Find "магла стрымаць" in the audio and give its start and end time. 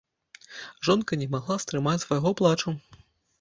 1.33-1.95